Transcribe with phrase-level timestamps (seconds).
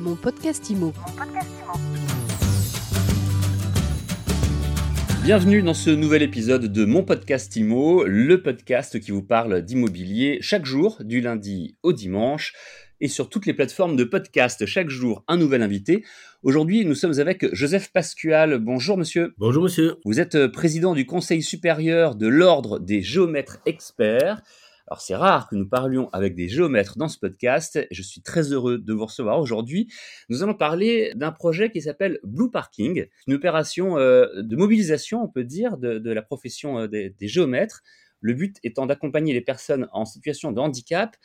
[0.00, 0.94] Mon podcast IMO.
[5.22, 10.38] Bienvenue dans ce nouvel épisode de mon podcast IMO, le podcast qui vous parle d'immobilier
[10.40, 12.54] chaque jour, du lundi au dimanche,
[13.02, 14.64] et sur toutes les plateformes de podcast.
[14.64, 16.02] Chaque jour, un nouvel invité.
[16.42, 18.56] Aujourd'hui, nous sommes avec Joseph Pascual.
[18.56, 19.34] Bonjour monsieur.
[19.36, 19.96] Bonjour monsieur.
[20.06, 24.40] Vous êtes président du Conseil supérieur de l'Ordre des géomètres experts.
[24.90, 27.78] Alors c'est rare que nous parlions avec des géomètres dans ce podcast.
[27.92, 29.86] Je suis très heureux de vous recevoir aujourd'hui.
[30.28, 35.28] Nous allons parler d'un projet qui s'appelle Blue Parking, une opération euh, de mobilisation, on
[35.28, 37.82] peut dire, de, la profession euh, des, des géomètres.
[38.20, 41.16] Le but étant d'accompagner les personnes en situation de handicap.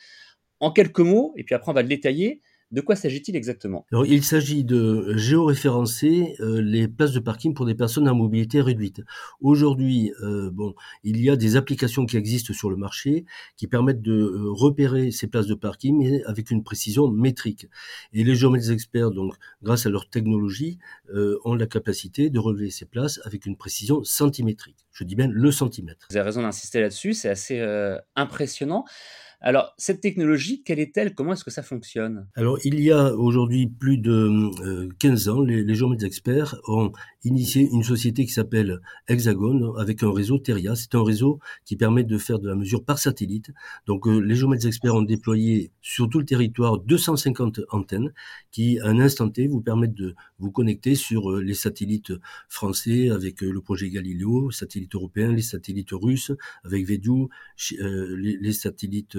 [0.60, 2.42] En quelques mots, et puis après on va le détailler,
[2.72, 3.86] de quoi s'agit-il exactement?
[3.92, 8.60] Alors, Il s'agit de géoréférencer euh, les places de parking pour des personnes à mobilité
[8.60, 9.02] réduite.
[9.40, 13.24] Aujourd'hui, euh, bon, il y a des applications qui existent sur le marché
[13.56, 17.68] qui permettent de euh, repérer ces places de parking mais avec une précision métrique.
[18.12, 20.78] Et les géomètres experts, donc, grâce à leur technologie,
[21.44, 24.86] ont la capacité de relever ces places avec une précision centimétrique.
[24.92, 26.06] Je dis bien le centimètre.
[26.10, 27.64] Vous avez raison d'insister là-dessus, c'est assez
[28.16, 28.84] impressionnant.
[29.40, 31.14] Alors, cette technologie, quelle est-elle?
[31.14, 32.26] Comment est-ce que ça fonctionne?
[32.34, 36.90] Alors, il y a aujourd'hui plus de 15 euh, ans, les, les géomètres experts ont
[37.24, 40.74] initié une société qui s'appelle Hexagone avec un réseau Teria.
[40.74, 43.50] C'est un réseau qui permet de faire de la mesure par satellite.
[43.86, 48.12] Donc, euh, les géomètres experts ont déployé sur tout le territoire 250 antennes
[48.50, 52.12] qui, à un instant T, vous permettent de vous connecter sur euh, les satellites
[52.48, 56.32] français avec le projet Galileo, satellites européens, les satellites russes
[56.64, 57.26] avec Vedu,
[57.70, 59.18] les, satellites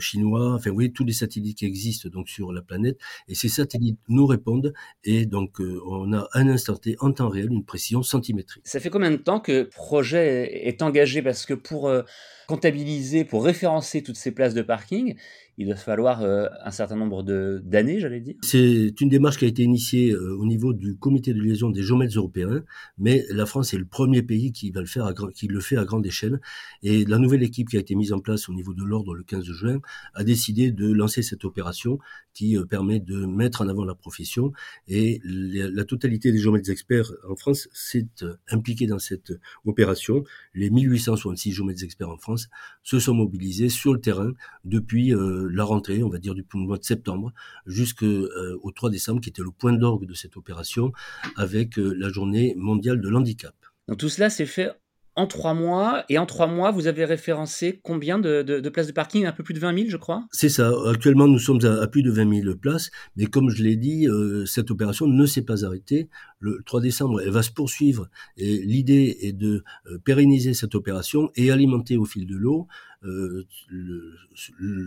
[0.00, 2.98] chinois, enfin vous voyez tous les satellites qui existent donc sur la planète,
[3.28, 4.72] et ces satellites nous répondent,
[5.04, 8.62] et donc euh, on a un instant T en temps réel une précision centimétrique.
[8.66, 11.22] Ça fait combien de temps que projet est engagé?
[11.22, 12.02] Parce que pour euh,
[12.46, 15.14] comptabiliser, pour référencer toutes ces places de parking,
[15.58, 18.36] il doit falloir euh, un certain nombre d'années, j'allais dire.
[18.42, 21.82] C'est une démarche qui a été initiée euh, au niveau du comité de liaison des
[21.82, 22.62] géomètres européens,
[22.96, 25.76] mais la France est le premier pays qui va le faire, à, qui le fait
[25.76, 26.40] à grande échelle.
[26.84, 29.24] Et la nouvelle équipe qui a été mise en place au niveau de l'ordre le
[29.24, 29.80] 15 juin
[30.14, 31.98] a décidé de lancer cette opération
[32.34, 34.52] qui euh, permet de mettre en avant la profession.
[34.86, 38.06] Et la totalité des géomètres experts en France s'est
[38.48, 39.32] impliquée dans cette
[39.64, 40.22] opération.
[40.54, 42.48] Les 1866 géomètres experts en France
[42.84, 44.32] se sont mobilisés sur le terrain
[44.64, 45.12] depuis
[45.48, 47.32] la rentrée, on va dire du mois de septembre,
[47.66, 50.92] jusqu'au euh, 3 décembre, qui était le point d'orgue de cette opération,
[51.36, 53.54] avec euh, la journée mondiale de l'handicap.
[53.98, 54.70] Tout cela s'est fait
[55.18, 56.04] en trois mois.
[56.08, 59.26] Et en trois mois, vous avez référencé combien de, places de parking?
[59.26, 60.70] Un peu plus de 20 000, je crois C'est ça.
[60.86, 62.90] Actuellement, nous sommes à, plus de 20 000 places.
[63.16, 66.08] Mais comme je l'ai dit, euh, cette opération ne s'est pas arrêtée.
[66.38, 68.08] Le 3 décembre, elle va se poursuivre.
[68.36, 69.64] Et l'idée est de
[70.04, 72.68] pérenniser cette opération et alimenter au fil de l'eau
[73.04, 73.46] euh,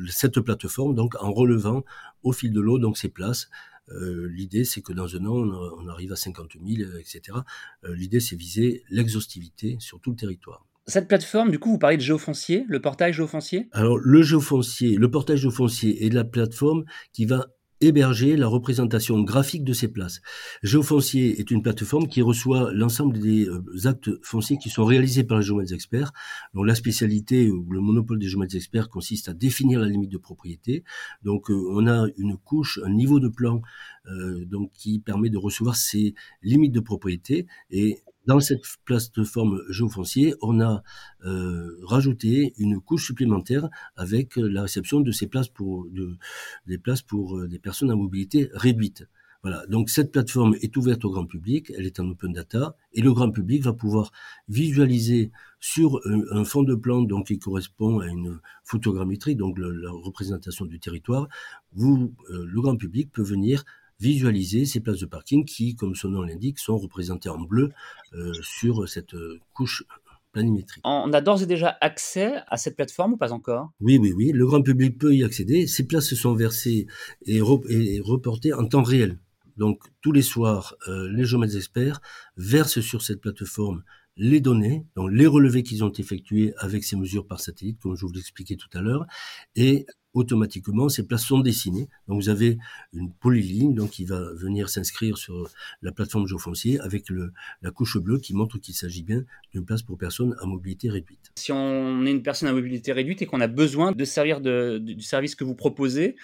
[0.10, 1.84] cette plateforme, donc en relevant
[2.24, 3.50] au fil de l'eau donc ces places.
[3.94, 5.36] Euh, l'idée, c'est que dans un an,
[5.78, 7.38] on, arrive à 50 000, etc.
[7.84, 10.66] L'idée, c'est viser l'exhaustivité sur tout le territoire.
[10.88, 13.70] Cette plateforme, du coup, vous parlez de géofoncier, le portail géofoncier?
[13.72, 17.48] Alors, le géofoncier, le portail géofoncier est la plateforme qui va
[17.82, 20.22] héberger la représentation graphique de ces places.
[20.64, 25.40] Géofoncier est une plateforme qui reçoit l'ensemble des euh, actes fonciers qui sont réalisés par
[25.40, 26.14] les géomètres experts.
[26.54, 30.18] Donc la spécialité ou le monopole des géomètres experts consiste à définir la limite de
[30.18, 30.84] propriété.
[31.24, 33.62] Donc euh, on a une couche, un niveau de plan
[34.06, 40.62] donc qui permet de recevoir ces limites de propriété et dans cette plateforme géofoncier, on
[40.62, 40.84] a
[41.26, 46.18] euh, rajouté une couche supplémentaire avec euh, la réception de ces places pour de,
[46.68, 49.08] des places pour euh, des personnes à mobilité réduite.
[49.42, 49.66] Voilà.
[49.66, 53.12] Donc cette plateforme est ouverte au grand public, elle est en open data et le
[53.12, 54.12] grand public va pouvoir
[54.48, 60.66] visualiser sur un, fond de plan donc qui correspond à une photogrammétrie, donc la représentation
[60.66, 61.28] du territoire.
[61.74, 63.64] Vous, le grand public peut venir
[64.02, 67.72] visualiser ces places de parking qui, comme son nom l'indique, sont représentées en bleu
[68.14, 69.84] euh, sur cette euh, couche
[70.32, 70.82] planimétrique.
[70.86, 73.72] On a d'ores et déjà accès à cette plateforme ou pas encore?
[73.80, 74.32] Oui, oui, oui.
[74.34, 75.68] Le grand public peut y accéder.
[75.68, 76.88] Ces places sont versées
[77.26, 79.20] et, reportées en temps réel.
[79.58, 82.02] Donc tous les soirs, euh, les géomètres experts
[82.38, 83.84] versent sur cette plateforme
[84.18, 88.06] les données, donc les relevés qu'ils ont effectués avec ces mesures par satellite, comme je
[88.06, 89.06] vous l'expliquais tout à l'heure,
[89.56, 91.88] et automatiquement, ces places sont dessinées.
[92.08, 92.58] Donc, vous avez
[92.94, 95.50] une polyligne donc, qui va venir s'inscrire sur
[95.82, 97.32] la plateforme géofoncier avec le,
[97.62, 99.24] la couche bleue qui montre qu'il s'agit bien
[99.54, 101.32] d'une place pour personnes à mobilité réduite.
[101.38, 104.78] Si on est une personne à mobilité réduite et qu'on a besoin de servir de,
[104.80, 106.16] du service que vous proposez,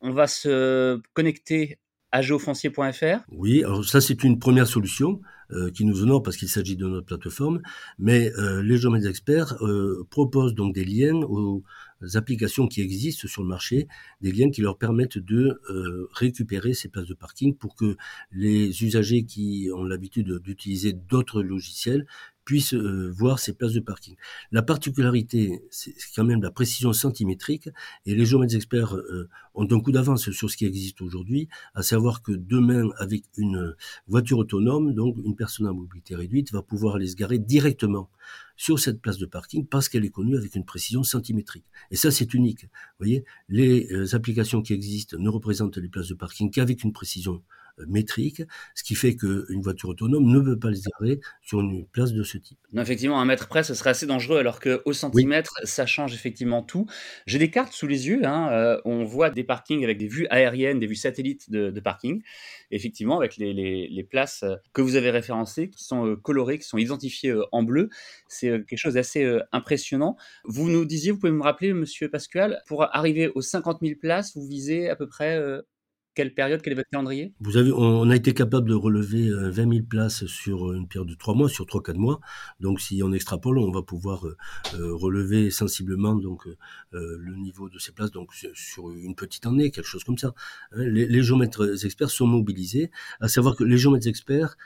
[0.00, 1.78] on va se connecter
[2.14, 5.20] à géofoncier.fr Oui, alors ça c'est une première solution
[5.50, 7.60] euh, qui nous honore parce qu'il s'agit de notre plateforme,
[7.98, 11.20] mais euh, les géomètres experts euh, proposent donc des liens
[12.14, 13.88] applications qui existent sur le marché,
[14.20, 15.60] des liens qui leur permettent de
[16.12, 17.96] récupérer ces places de parking pour que
[18.32, 22.06] les usagers qui ont l'habitude d'utiliser d'autres logiciels
[22.44, 24.16] puissent euh, voir ces places de parking.
[24.52, 27.68] La particularité, c'est quand même la précision centimétrique,
[28.06, 31.82] et les géomètres experts euh, ont un coup d'avance sur ce qui existe aujourd'hui, à
[31.82, 33.74] savoir que demain, avec une
[34.06, 38.10] voiture autonome, donc une personne à mobilité réduite, va pouvoir aller se garer directement
[38.56, 41.64] sur cette place de parking parce qu'elle est connue avec une précision centimétrique.
[41.90, 42.64] Et ça, c'est unique.
[42.64, 46.92] Vous voyez, les euh, applications qui existent ne représentent les places de parking qu'avec une
[46.92, 47.42] précision
[47.86, 48.42] métrique,
[48.74, 52.22] ce qui fait qu'une voiture autonome ne peut pas les garer sur une place de
[52.22, 52.58] ce type.
[52.72, 56.62] Non, effectivement, un mètre près, ce serait assez dangereux, alors qu'au centimètre, ça change effectivement
[56.62, 56.86] tout.
[57.26, 60.26] J'ai des cartes sous les yeux, hein, euh, on voit des parkings avec des vues
[60.30, 62.22] aériennes, des vues satellites de, parking,
[62.70, 66.78] effectivement, avec les, places euh, que vous avez référencées, qui sont euh, colorées, qui sont
[66.78, 67.90] identifiées en bleu.
[68.28, 70.16] C'est quelque chose d'assez impressionnant.
[70.44, 74.36] Vous nous disiez, vous pouvez me rappeler, monsieur Pascual, pour arriver aux 50 000 places,
[74.36, 75.40] vous visez à peu près
[76.14, 77.34] quelle période Quel est votre calendrier?
[77.40, 81.08] Vous avez, on a été capable de relever 20 euh, 000 places sur une période
[81.08, 82.20] de 3 mois, sur 3-4 mois.
[82.60, 84.36] Donc, si on extrapole, on va pouvoir euh,
[84.74, 86.46] euh, relever sensiblement donc
[86.92, 90.34] le niveau de ces places donc sur une petite année, quelque chose comme ça.
[90.72, 92.90] Hein, les, les géomètres experts sont mobilisés,
[93.20, 94.56] à savoir que les géomètres experts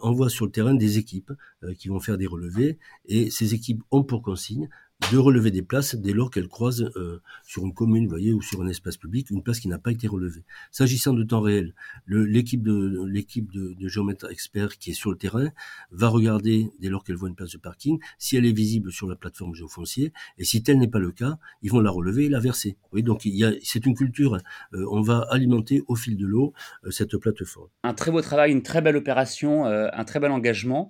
[0.00, 1.32] envoient sur le terrain des équipes
[1.78, 4.68] qui vont faire des relevés, et ces équipes ont pour consigne
[5.10, 8.62] de relever des places dès lors qu'elles croisent euh, sur une commune, voyez, ou sur
[8.62, 10.44] un espace public, une place qui n'a pas été relevée.
[10.70, 11.74] S'agissant de temps réel,
[12.06, 15.48] l'équipe de l'équipe de, de, géomètres experts qui est sur le terrain
[15.90, 19.08] va regarder dès lors qu'elle voit une place de parking si elle est visible sur
[19.08, 22.28] la plateforme géofoncier, et si tel n'est pas le cas, ils vont la relever et
[22.28, 22.76] la verser.
[22.92, 24.38] Oui, donc il y c'est une culture.
[24.74, 26.52] Euh, on va alimenter au fil de l'eau
[26.84, 27.68] euh, cette plateforme.
[27.82, 30.88] Un très beau travail, une très belle opération, un très bel engagement.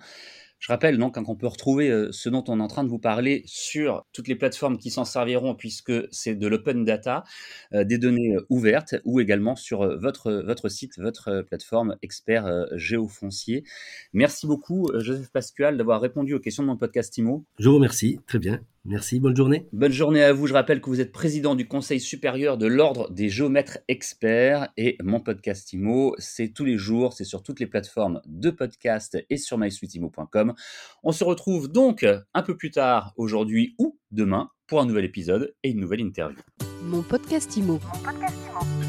[0.62, 3.00] Je rappelle donc qu'on peut retrouver euh, ce dont on est en train de vous
[3.00, 7.24] parler sur toutes les plateformes qui s'en serviront puisque c'est de l'open data,
[7.74, 13.64] euh, des données euh, ouvertes ou également sur votre, votre site, votre plateforme expert géofoncier.
[14.12, 17.44] Merci beaucoup Joseph Pascual d'avoir répondu aux questions de mon podcast IMO.
[17.58, 18.60] Je vous remercie, très bien.
[18.84, 19.68] Merci, bonne journée.
[19.72, 20.48] Bonne journée à vous.
[20.48, 24.96] Je rappelle que vous êtes président du Conseil supérieur de l'Ordre des géomètres experts et
[25.02, 29.36] mon podcast IMO, c'est tous les jours, c'est sur toutes les plateformes de podcast et
[29.36, 30.54] sur mysuiteimo.com.
[31.04, 35.54] On se retrouve donc un peu plus tard aujourd'hui ou demain pour un nouvel épisode
[35.62, 36.38] et une nouvelle interview.
[36.82, 37.74] Mon podcast IMO.
[37.74, 38.81] Mon podcast IMO.